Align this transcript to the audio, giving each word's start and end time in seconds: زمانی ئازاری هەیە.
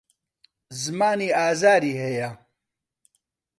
زمانی 0.81 1.29
ئازاری 1.37 1.93
هەیە. 2.03 2.29